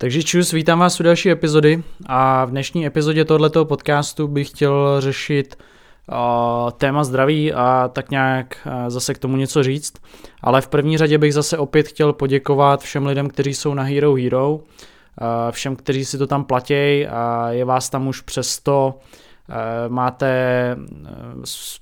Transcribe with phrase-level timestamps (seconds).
[0.00, 5.00] Takže čus, vítám vás u další epizody a v dnešní epizodě tohoto podcastu bych chtěl
[5.00, 5.58] řešit
[6.08, 9.94] uh, téma zdraví a tak nějak uh, zase k tomu něco říct.
[10.42, 14.14] Ale v první řadě bych zase opět chtěl poděkovat všem lidem, kteří jsou na Hero
[14.14, 14.60] Hero, uh,
[15.50, 19.27] všem, kteří si to tam platí a je vás tam už přes 100 Eh,
[19.88, 21.08] máte eh,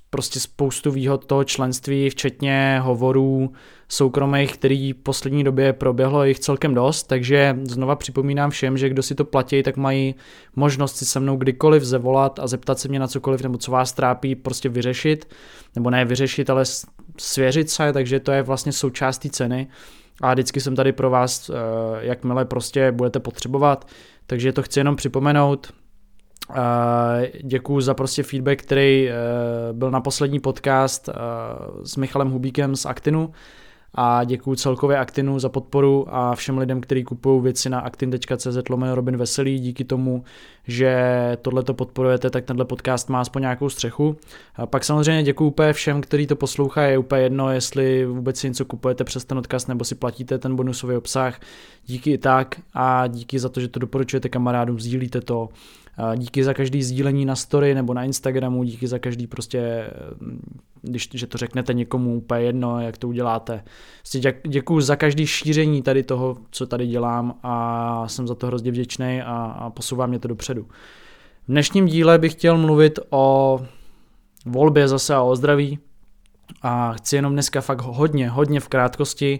[0.09, 3.53] prostě spoustu výhod toho členství, včetně hovorů
[3.89, 9.03] soukromých, který v poslední době proběhlo jich celkem dost, takže znova připomínám všem, že kdo
[9.03, 10.15] si to platí, tak mají
[10.55, 13.93] možnost si se mnou kdykoliv zavolat a zeptat se mě na cokoliv, nebo co vás
[13.93, 15.33] trápí, prostě vyřešit,
[15.75, 16.63] nebo ne vyřešit, ale
[17.17, 19.67] svěřit se, takže to je vlastně součást té ceny.
[20.21, 21.53] A vždycky jsem tady pro vás, eh,
[21.99, 23.87] jakmile prostě budete potřebovat,
[24.27, 25.73] takže to chci jenom připomenout,
[27.43, 29.13] Děkuji za prostě feedback, který eh,
[29.73, 31.13] byl na poslední podcast eh,
[31.83, 33.31] s Michalem Hubíkem z Actinu
[33.93, 38.95] a děkuji celkově Actinu za podporu a všem lidem, kteří kupují věci na actin.cz lomeno
[38.95, 39.59] Robin Veselý.
[39.59, 40.23] Díky tomu,
[40.67, 40.97] že
[41.41, 44.17] tohle to podporujete, tak tenhle podcast má aspoň nějakou střechu.
[44.55, 46.91] A pak samozřejmě děkuji úplně všem, kteří to poslouchají.
[46.91, 50.55] Je úplně jedno, jestli vůbec si něco kupujete přes ten odkaz nebo si platíte ten
[50.55, 51.39] bonusový obsah.
[51.85, 55.49] Díky i tak a díky za to, že to doporučujete kamarádům, sdílíte to
[56.15, 59.89] Díky za každý sdílení na story nebo na Instagramu, díky za každý prostě,
[60.81, 63.63] když že to řeknete někomu úplně jedno, jak to uděláte.
[63.97, 68.71] Prostě děkuji za každý šíření tady toho, co tady dělám a jsem za to hrozně
[68.71, 70.63] vděčný a, a posouvá mě to dopředu.
[71.47, 73.59] V dnešním díle bych chtěl mluvit o
[74.45, 75.79] volbě zase a o zdraví
[76.61, 79.39] a chci jenom dneska fakt hodně, hodně v krátkosti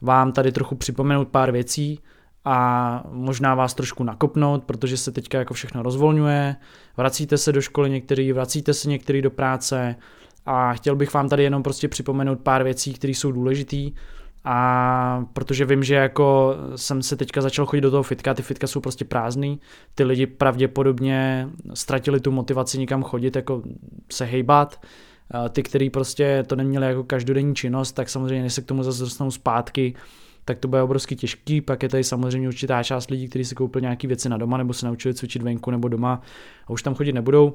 [0.00, 1.98] vám tady trochu připomenout pár věcí,
[2.44, 6.56] a možná vás trošku nakopnout, protože se teďka jako všechno rozvolňuje,
[6.96, 9.96] vracíte se do školy některý, vracíte se některý do práce
[10.46, 13.92] a chtěl bych vám tady jenom prostě připomenout pár věcí, které jsou důležitý.
[14.44, 18.66] A protože vím, že jako jsem se teďka začal chodit do toho fitka, ty fitka
[18.66, 19.60] jsou prostě prázdný,
[19.94, 23.62] ty lidi pravděpodobně ztratili tu motivaci nikam chodit, jako
[24.12, 24.80] se hejbat,
[25.50, 29.02] ty, kteří prostě to neměli jako každodenní činnost, tak samozřejmě než se k tomu zase
[29.02, 29.94] dostanou zpátky,
[30.44, 31.60] tak to bude obrovsky těžký.
[31.60, 34.72] Pak je tady samozřejmě určitá část lidí, kteří si koupili nějaké věci na doma nebo
[34.72, 36.22] se naučili cvičit venku nebo doma
[36.66, 37.54] a už tam chodit nebudou.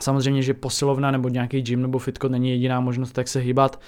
[0.00, 3.80] Samozřejmě, že posilovna nebo nějaký gym nebo fitko není jediná možnost, tak se hýbat.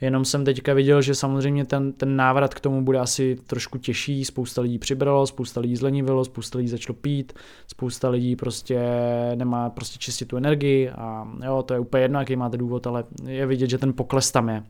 [0.00, 4.24] Jenom jsem teďka viděl, že samozřejmě ten, ten návrat k tomu bude asi trošku těžší.
[4.24, 7.32] Spousta lidí přibralo, spousta lidí zlenivilo, spousta lidí začalo pít,
[7.66, 8.80] spousta lidí prostě
[9.34, 13.04] nemá prostě čistit tu energii a jo, to je úplně jedno, jaký máte důvod, ale
[13.26, 14.62] je vidět, že ten pokles tam je.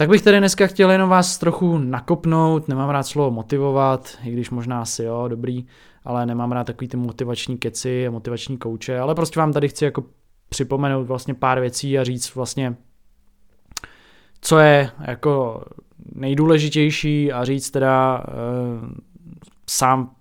[0.00, 4.50] Tak bych tady dneska chtěl jenom vás trochu nakopnout, nemám rád slovo motivovat, i když
[4.50, 5.66] možná asi jo, dobrý,
[6.04, 9.84] ale nemám rád takový ty motivační keci a motivační kouče, ale prostě vám tady chci
[9.84, 10.04] jako
[10.48, 12.76] připomenout vlastně pár věcí a říct vlastně,
[14.40, 15.64] co je jako
[16.14, 18.88] nejdůležitější a říct teda uh,
[19.70, 20.14] sám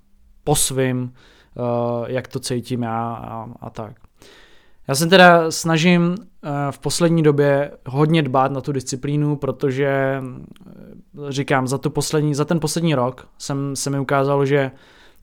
[0.43, 4.08] po svým, uh, jak to cítím já a, a tak.
[4.89, 11.31] Já se teda snažím eh, v poslední době hodně dbát na tu disciplínu, protože eh,
[11.31, 14.71] říkám, za, tu poslední, za ten poslední rok jsem, se mi ukázalo, že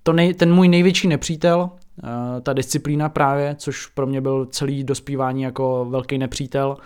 [0.03, 1.71] to nej, ten můj největší nepřítel,
[2.05, 6.77] eh, ta disciplína právě, což pro mě byl celý dospívání jako velký nepřítel,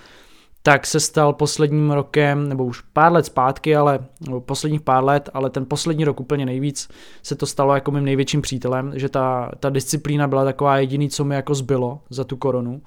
[0.62, 5.28] tak se stal posledním rokem, nebo už pár let zpátky, ale nebo posledních pár let,
[5.34, 6.88] ale ten poslední rok úplně nejvíc
[7.22, 11.24] se to stalo jako mým největším přítelem, že ta, ta disciplína byla taková jediný, co
[11.24, 12.82] mi jako zbylo za tu korunu.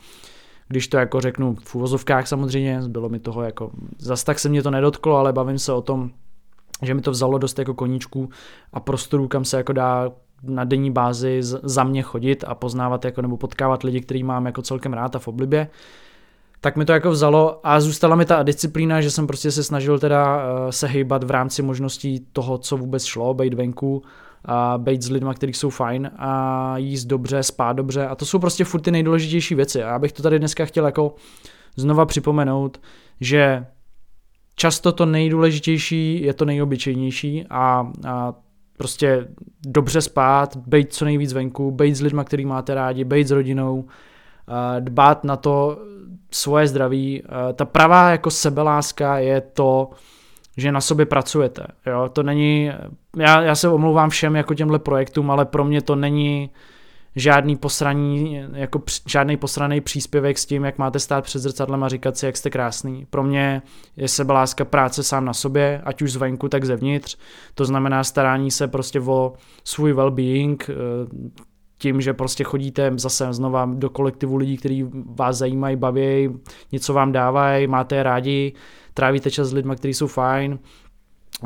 [0.67, 4.63] Když to jako řeknu v úvozovkách samozřejmě, zbylo mi toho jako, zas tak se mě
[4.63, 6.09] to nedotklo, ale bavím se o tom,
[6.81, 8.29] že mi to vzalo dost jako koníčku
[8.73, 10.11] a prostoru, kam se jako dá
[10.43, 14.61] na denní bázi za mě chodit a poznávat jako nebo potkávat lidi, který mám jako
[14.61, 15.67] celkem rád a v oblibě
[16.63, 19.99] tak mi to jako vzalo a zůstala mi ta disciplína, že jsem prostě se snažil
[19.99, 24.03] teda uh, se hejbat v rámci možností toho, co vůbec šlo, být venku,
[24.45, 28.07] a být s lidmi, kteří jsou fajn a jíst dobře, spát dobře.
[28.07, 29.83] A to jsou prostě furt ty nejdůležitější věci.
[29.83, 31.15] A já bych to tady dneska chtěl jako
[31.75, 32.81] znova připomenout,
[33.21, 33.65] že
[34.55, 38.33] často to nejdůležitější je to nejobyčejnější a, a
[38.77, 39.27] prostě
[39.65, 43.85] dobře spát, být co nejvíc venku, být s lidmi, který máte rádi, být s rodinou,
[44.79, 45.77] dbát na to
[46.33, 47.23] svoje zdraví.
[47.55, 49.89] Ta pravá jako sebeláska je to,
[50.57, 51.67] že na sobě pracujete.
[51.85, 52.09] Jo?
[52.13, 52.71] To není,
[53.17, 56.49] já, já se omlouvám všem jako těmhle projektům, ale pro mě to není
[57.15, 62.17] žádný posraní, jako žádný posraný příspěvek s tím, jak máte stát před zrcadlem a říkat
[62.17, 63.07] si, jak jste krásný.
[63.09, 63.61] Pro mě
[63.97, 67.17] je sebeláska práce sám na sobě, ať už zvenku, tak zevnitř.
[67.55, 69.33] To znamená starání se prostě o
[69.63, 70.57] svůj well-being,
[71.83, 76.29] tím, že prostě chodíte zase znova do kolektivu lidí, kteří vás zajímají, baví,
[76.71, 78.53] něco vám dávají, máte je rádi,
[78.93, 80.59] trávíte čas s lidmi, kteří jsou fajn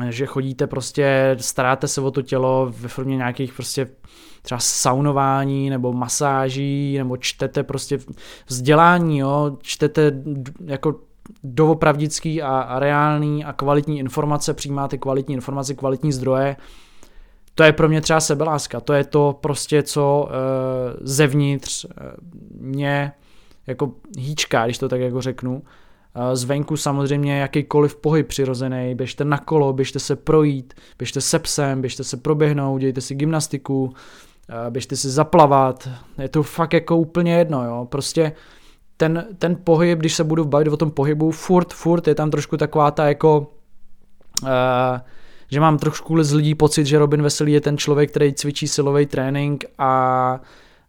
[0.08, 3.88] že chodíte prostě, staráte se o to tělo ve formě nějakých prostě
[4.42, 7.98] třeba saunování nebo masáží, nebo čtete prostě
[8.46, 10.12] vzdělání, jo, čtete
[10.64, 10.94] jako
[11.44, 16.56] doopravdický a, a reální a kvalitní informace, přijímáte kvalitní informace, kvalitní zdroje,
[17.58, 20.34] to je pro mě třeba sebeláska, to je to prostě, co e,
[21.00, 21.88] zevnitř e,
[22.60, 23.12] mě
[23.66, 25.62] jako hýčká, když to tak jako řeknu,
[26.32, 32.04] Zvenku samozřejmě jakýkoliv pohyb přirozený, běžte na kolo, běžte se projít, běžte se psem, běžte
[32.04, 33.92] se proběhnout, dějte si gymnastiku,
[34.70, 35.88] běžte si zaplavat,
[36.18, 38.32] je to fakt jako úplně jedno, jo, prostě
[38.96, 42.56] ten, ten pohyb, když se budu bavit o tom pohybu, furt, furt je tam trošku
[42.56, 43.50] taková ta jako,
[44.42, 44.48] uh,
[45.50, 49.06] že mám trošku z lidí pocit, že Robin Veselý je ten člověk, který cvičí silový
[49.06, 50.40] trénink a,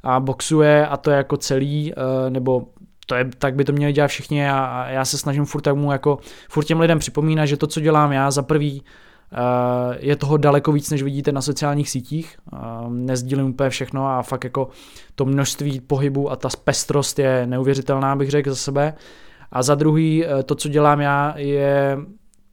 [0.03, 2.67] a boxuje a to je jako celý, uh, nebo
[3.06, 6.17] to je, tak by to měli dělat všichni a, já se snažím furt mu jako,
[6.50, 10.71] furt těm lidem připomínat, že to, co dělám já, za prvý uh, je toho daleko
[10.71, 12.38] víc, než vidíte na sociálních sítích.
[12.53, 12.59] Uh,
[12.94, 14.69] nezdílím úplně všechno a fakt jako
[15.15, 18.94] to množství pohybu a ta pestrost je neuvěřitelná, bych řekl za sebe.
[19.51, 21.97] A za druhý, uh, to, co dělám já, je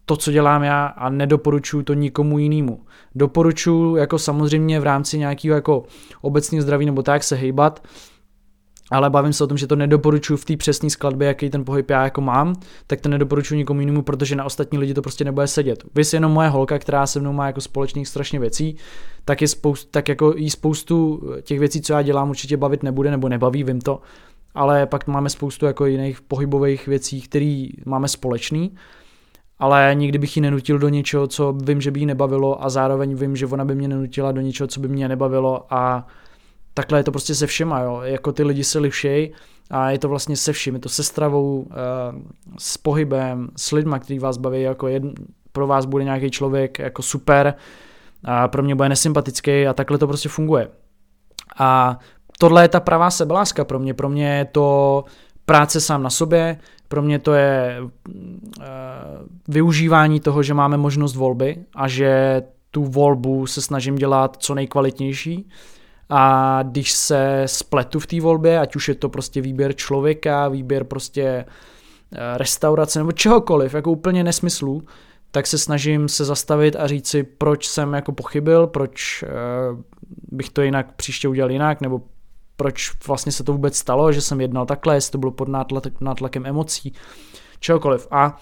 [0.07, 2.81] to, co dělám já a nedoporučuju to nikomu jinému.
[3.15, 5.85] Doporučuji jako samozřejmě v rámci nějakého jako
[6.21, 7.83] obecného zdraví nebo tak se hejbat,
[8.91, 11.91] ale bavím se o tom, že to nedoporučuji v té přesné skladbě, jaký ten pohyb
[11.91, 12.55] já jako mám,
[12.87, 15.85] tak to nedoporučuji nikomu jinému, protože na ostatní lidi to prostě nebude sedět.
[15.95, 18.77] Vy jenom moje holka, která se mnou má jako společných strašně věcí,
[19.25, 23.11] tak, je spoust, tak jako jí spoustu těch věcí, co já dělám, určitě bavit nebude
[23.11, 24.01] nebo nebaví, vím to,
[24.55, 28.75] ale pak máme spoustu jako jiných pohybových věcí, které máme společný,
[29.59, 33.15] ale nikdy bych ji nenutil do něčeho, co vím, že by jí nebavilo a zároveň
[33.15, 36.07] vím, že ona by mě nenutila do něčeho, co by mě nebavilo a
[36.75, 38.01] takhle je to prostě se všema, jo.
[38.03, 39.33] Jako ty lidi se lišej
[39.71, 40.75] a je to vlastně se vším.
[40.75, 41.75] Je to se stravou, eh,
[42.59, 45.09] s pohybem, s lidma, který vás baví, jako jedn,
[45.53, 47.55] pro vás bude nějaký člověk jako super,
[48.25, 50.69] a pro mě bude nesympatický a takhle to prostě funguje.
[51.59, 51.99] A
[52.39, 53.95] tohle je ta pravá sebeláska pro mě.
[53.95, 55.05] Pro mě je to
[55.45, 56.59] práce sám na sobě,
[56.89, 58.65] pro mě to je uh,
[59.49, 65.49] využívání toho, že máme možnost volby a že tu volbu se snažím dělat co nejkvalitnější.
[66.11, 70.85] A když se spletu v té volbě, ať už je to prostě výběr člověka, výběr
[70.85, 71.45] prostě eh,
[72.39, 74.83] restaurace nebo čehokoliv, jako úplně nesmyslů,
[75.31, 79.81] tak se snažím se zastavit a říct si, proč jsem jako pochybil, proč uh,
[80.33, 82.01] bych to jinak příště udělal jinak, nebo
[82.57, 86.01] proč vlastně se to vůbec stalo, že jsem jednal takhle, jestli to bylo pod nátlak,
[86.01, 86.93] nátlakem emocí,
[87.61, 88.09] čehokoliv.
[88.11, 88.37] A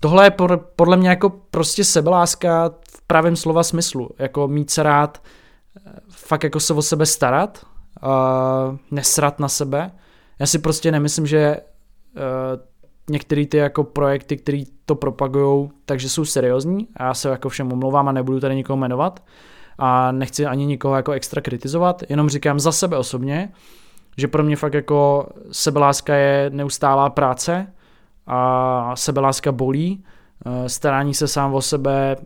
[0.00, 0.30] tohle je
[0.76, 5.22] podle mě jako prostě sebeláska v pravém slova smyslu, jako mít se rád,
[6.08, 7.66] fakt jako se o sebe starat,
[8.02, 9.90] uh, nesrat na sebe.
[10.38, 12.22] Já si prostě nemyslím, že uh,
[13.10, 17.72] některé ty jako projekty, které to propagují, takže jsou seriózní a já se jako všem
[17.72, 19.22] omlouvám a nebudu tady nikoho jmenovat
[19.78, 23.52] a nechci ani nikoho jako extra kritizovat, jenom říkám za sebe osobně,
[24.16, 27.66] že pro mě fakt jako sebeláska je neustálá práce
[28.26, 30.04] a sebeláska bolí,
[30.66, 32.16] starání se sám o sebe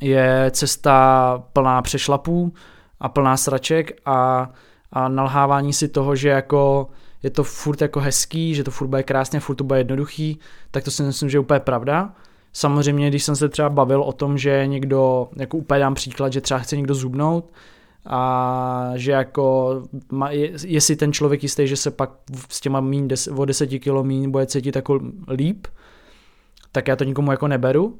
[0.00, 2.54] je cesta plná přešlapů
[3.00, 4.50] a plná sraček a,
[4.92, 6.88] a nalhávání si toho, že jako
[7.22, 10.38] je to furt jako hezký, že to furt bude krásně, furt to bude jednoduchý,
[10.70, 12.12] tak to si myslím, že je úplně pravda.
[12.56, 16.40] Samozřejmě, když jsem se třeba bavil o tom, že někdo, jako úplně dám příklad, že
[16.40, 17.52] třeba chce někdo zubnout,
[18.06, 19.82] a že jako
[20.30, 22.10] je, je ten člověk jistý, že se pak
[22.48, 25.66] s těma míň des, o 10 kilo míň bude cítit jako líp,
[26.72, 27.98] tak já to nikomu jako neberu,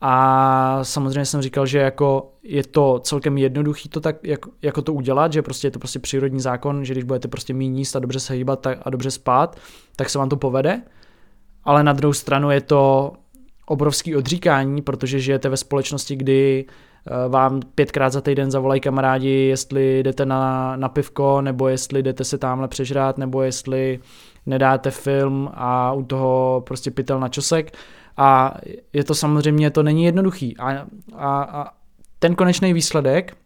[0.00, 4.92] a samozřejmě jsem říkal, že jako je to celkem jednoduchý to tak, jako, jako to
[4.92, 7.98] udělat, že prostě je to prostě přírodní zákon, že když budete prostě méně jíst a
[7.98, 9.56] dobře se hýbat a dobře spát,
[9.96, 10.82] tak se vám to povede.
[11.64, 13.12] Ale na druhou stranu je to
[13.66, 20.02] obrovský odříkání, protože žijete ve společnosti, kdy eh, vám pětkrát za týden zavolají kamarádi, jestli
[20.02, 24.00] jdete na, na pivko, nebo jestli jdete se tamhle přežrát, nebo jestli
[24.46, 27.76] nedáte film a u toho prostě pytel na čosek
[28.16, 28.54] a
[28.92, 30.56] je to samozřejmě, to není jednoduchý.
[30.56, 31.70] A, a, a
[32.18, 33.36] ten konečný výsledek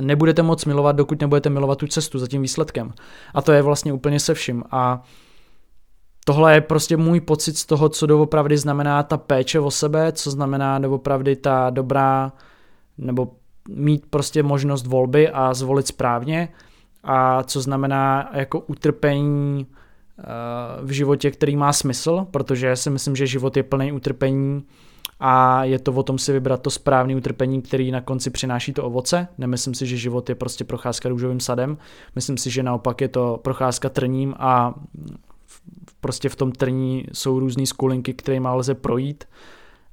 [0.00, 2.92] nebudete moc milovat, dokud nebudete milovat tu cestu za tím výsledkem.
[3.34, 4.64] A to je vlastně úplně se vším.
[4.70, 5.02] A
[6.24, 10.30] tohle je prostě můj pocit z toho, co doopravdy znamená ta péče o sebe, co
[10.30, 12.32] znamená doopravdy ta dobrá,
[12.98, 13.32] nebo
[13.68, 16.48] mít prostě možnost volby a zvolit správně
[17.04, 19.66] a co znamená jako utrpení
[20.82, 24.64] v životě, který má smysl, protože si myslím, že život je plný utrpení
[25.20, 28.84] a je to o tom si vybrat to správné utrpení, který na konci přináší to
[28.84, 29.28] ovoce.
[29.38, 31.78] Nemyslím si, že život je prostě procházka růžovým sadem.
[32.14, 34.74] Myslím si, že naopak je to procházka trním a
[36.02, 39.24] prostě v tom trní jsou různé skulinky, které má lze projít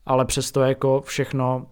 [0.09, 1.65] ale přesto jako všechno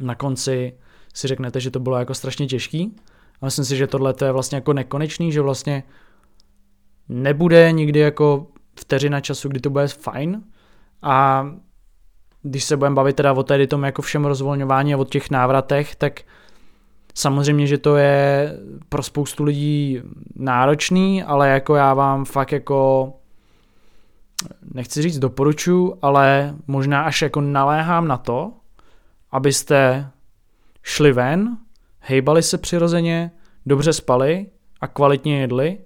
[0.00, 0.72] na konci
[1.14, 2.96] si řeknete, že to bylo jako strašně těžký.
[3.40, 5.82] A myslím si, že tohle je vlastně jako nekonečný, že vlastně
[7.08, 8.46] nebude nikdy jako
[8.80, 10.42] vteřina času, kdy to bude fajn
[11.02, 11.46] a
[12.42, 15.96] když se budeme bavit teda o tady tom jako všem rozvolňování a o těch návratech,
[15.96, 16.20] tak
[17.14, 18.52] samozřejmě, že to je
[18.88, 20.00] pro spoustu lidí
[20.36, 23.12] náročný, ale jako já vám fakt jako
[24.74, 28.52] nechci říct doporučuji, ale možná až jako naléhám na to,
[29.30, 30.10] abyste
[30.82, 31.56] šli ven,
[32.00, 33.30] hejbali se přirozeně,
[33.66, 34.46] dobře spali
[34.80, 35.78] a kvalitně jedli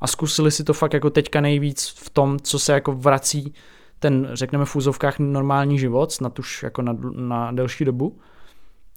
[0.00, 3.54] a zkusili si to fakt jako teďka nejvíc v tom, co se jako vrací
[3.98, 8.18] ten, řekneme v úzovkách, normální život, snad už jako na, na delší dobu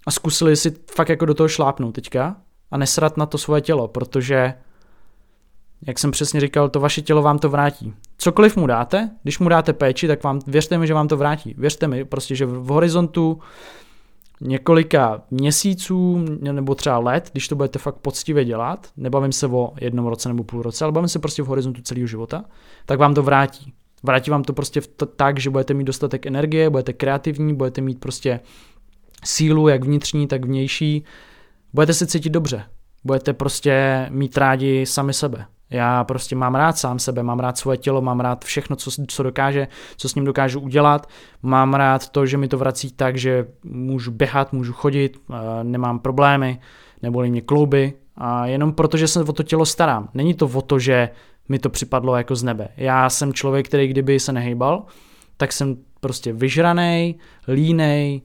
[0.07, 2.35] a zkusili si fakt jako do toho šlápnout teďka
[2.71, 4.53] a nesrat na to svoje tělo, protože
[5.87, 7.93] jak jsem přesně říkal, to vaše tělo vám to vrátí.
[8.17, 11.55] Cokoliv mu dáte, když mu dáte péči, tak vám, věřte mi, že vám to vrátí.
[11.57, 13.39] Věřte mi prostě, že v horizontu
[14.41, 20.05] několika měsíců nebo třeba let, když to budete fakt poctivě dělat, nebavím se o jednom
[20.05, 22.45] roce nebo půl roce, ale bavím se prostě v horizontu celého života,
[22.85, 23.73] tak vám to vrátí.
[24.03, 27.99] Vrátí vám to prostě to tak, že budete mít dostatek energie, budete kreativní, budete mít
[27.99, 28.39] prostě
[29.25, 31.03] sílu, jak vnitřní, tak vnější.
[31.73, 32.63] Budete se cítit dobře.
[33.03, 35.45] Budete prostě mít rádi sami sebe.
[35.69, 39.23] Já prostě mám rád sám sebe, mám rád svoje tělo, mám rád všechno, co, co
[39.23, 41.09] dokáže, co s ním dokážu udělat.
[41.41, 45.17] Mám rád to, že mi to vrací tak, že můžu běhat, můžu chodit,
[45.63, 46.59] nemám problémy,
[47.01, 47.93] neboli mě klouby.
[48.17, 50.09] A jenom proto, že se o to tělo starám.
[50.13, 51.09] Není to o to, že
[51.49, 52.67] mi to připadlo jako z nebe.
[52.77, 54.83] Já jsem člověk, který kdyby se nehejbal,
[55.37, 57.15] tak jsem prostě vyžranej,
[57.47, 58.21] línej,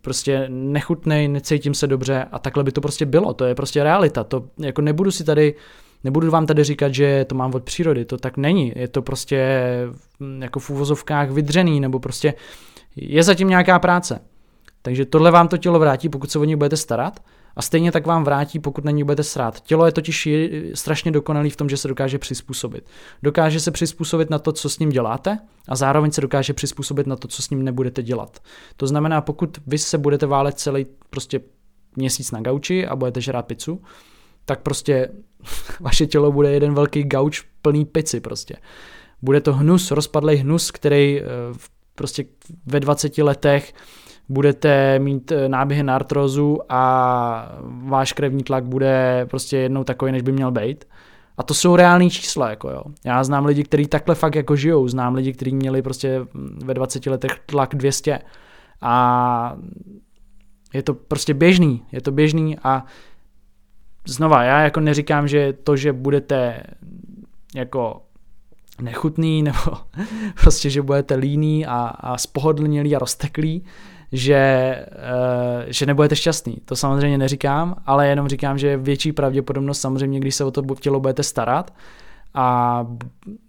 [0.00, 3.34] prostě nechutnej, necítím se dobře a takhle by to prostě bylo.
[3.34, 4.24] To je prostě realita.
[4.24, 5.54] To jako nebudu si tady
[6.04, 8.72] Nebudu vám tady říkat, že to mám od přírody, to tak není.
[8.76, 9.60] Je to prostě
[10.20, 12.34] hm, jako v úvozovkách vydřený, nebo prostě
[12.96, 14.20] je zatím nějaká práce.
[14.82, 17.20] Takže tohle vám to tělo vrátí, pokud se o něj budete starat,
[17.56, 19.60] a stejně tak vám vrátí, pokud na ní budete srát.
[19.60, 20.28] Tělo je totiž
[20.74, 22.84] strašně dokonalý v tom, že se dokáže přizpůsobit.
[23.22, 27.16] Dokáže se přizpůsobit na to, co s ním děláte a zároveň se dokáže přizpůsobit na
[27.16, 28.40] to, co s ním nebudete dělat.
[28.76, 31.40] To znamená, pokud vy se budete válet celý prostě
[31.96, 33.82] měsíc na gauči a budete žrát pizzu,
[34.44, 35.08] tak prostě
[35.80, 38.56] vaše tělo bude jeden velký gauč plný pici prostě.
[39.22, 41.24] Bude to hnus, rozpadlý hnus, který eh,
[41.94, 42.24] prostě
[42.66, 43.74] ve 20 letech
[44.28, 50.22] budete mít eh, náběhy na artrozu a váš krevní tlak bude prostě jednou takový, než
[50.22, 50.84] by měl být.
[51.36, 52.82] A to jsou reální čísla, jako jo.
[53.04, 56.20] Já znám lidi, kteří takhle fakt jako žijou, znám lidi, kteří měli prostě
[56.64, 58.18] ve 20 letech tlak 200
[58.80, 59.56] a
[60.74, 62.84] je to prostě běžný, je to běžný a
[64.06, 66.62] znova, já jako neříkám, že to, že budete
[67.54, 68.02] jako
[68.80, 69.58] nechutný, nebo
[70.40, 73.64] prostě, že budete líný a, a spohodlnělý a rozteklý,
[74.12, 76.56] že, uh, že nebudete šťastný.
[76.64, 80.62] To samozřejmě neříkám, ale jenom říkám, že je větší pravděpodobnost samozřejmě, když se o to
[80.80, 81.74] tělo budete starat
[82.34, 82.86] a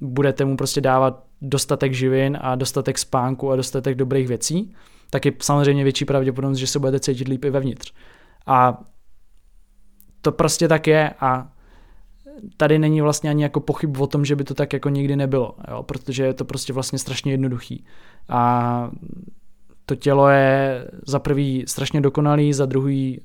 [0.02, 4.74] budete mu prostě dávat dostatek živin a dostatek spánku a dostatek dobrých věcí,
[5.10, 7.94] tak je samozřejmě větší pravděpodobnost, že se budete cítit líp i vevnitř.
[8.46, 8.84] A
[10.22, 11.52] to prostě tak je a
[12.58, 15.56] tady není vlastně ani jako pochyb o tom, že by to tak jako nikdy nebylo,
[15.72, 15.84] jo?
[15.84, 17.86] protože je to prostě vlastně strašně jednoduchý.
[18.30, 18.92] A
[19.90, 23.22] to tělo je za prvý strašně dokonalý, za druhý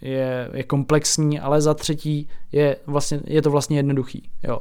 [0.00, 4.30] je, je komplexní, ale za třetí je, vlastně, je to vlastně jednoduchý.
[4.42, 4.60] Jo.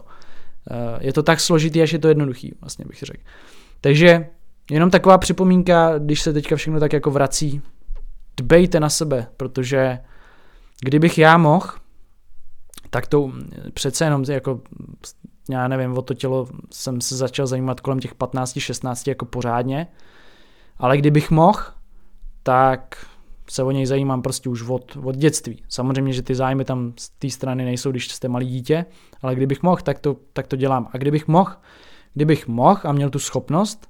[1.00, 3.24] Je to tak složitý, až je to jednoduchý, vlastně bych řekl.
[3.82, 4.28] Takže
[4.72, 7.62] jenom taková připomínka, když se teďka všechno tak jako vrací,
[8.38, 10.00] dbejte na sebe, protože
[10.82, 11.68] kdybych já mohl,
[12.90, 13.32] tak to
[13.74, 14.62] přece jenom jako,
[15.50, 19.88] já nevím, o to tělo jsem se začal zajímat kolem těch 15-16 jako pořádně,
[20.78, 21.60] ale kdybych mohl,
[22.44, 23.06] tak
[23.50, 25.64] se o něj zajímám prostě už od, od dětství.
[25.70, 28.86] Samozřejmě, že ty zájmy tam z té strany nejsou, když jste malý dítě,
[29.22, 30.90] ale kdybych mohl, tak to, tak to dělám.
[30.94, 31.52] A kdybych mohl,
[32.14, 33.90] kdybych mohl a měl tu schopnost,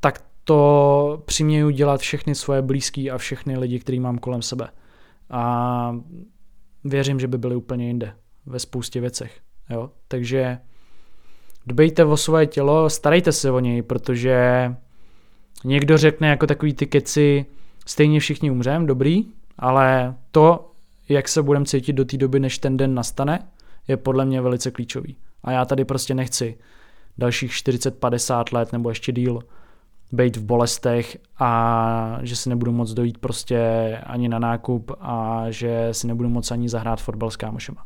[0.00, 4.68] tak to přiměju dělat všechny svoje blízký a všechny lidi, který mám kolem sebe
[5.30, 5.96] a
[6.84, 8.12] věřím, že by byli úplně jinde
[8.46, 9.40] ve spoustě věcech.
[9.70, 9.90] Jo?
[10.08, 10.58] Takže
[11.66, 14.74] dbejte o svoje tělo, starejte se o něj, protože
[15.64, 17.46] někdo řekne jako takový ty keci,
[17.86, 19.24] stejně všichni umřem, dobrý,
[19.58, 20.72] ale to,
[21.08, 23.48] jak se budeme cítit do té doby, než ten den nastane,
[23.88, 25.16] je podle mě velice klíčový.
[25.44, 26.58] A já tady prostě nechci
[27.18, 29.40] dalších 40-50 let nebo ještě díl
[30.12, 33.60] být v bolestech a že si nebudu moc dojít prostě
[34.06, 37.84] ani na nákup a že si nebudu moc ani zahrát fotbal s kámošema.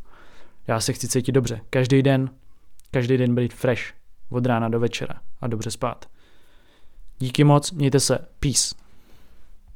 [0.67, 1.61] Já se chci cítit dobře.
[1.71, 2.31] Každý den,
[2.91, 3.83] každý den být fresh.
[4.31, 6.05] Od rána do večera a dobře spát.
[7.23, 8.75] Díky moc, mějte se, peace.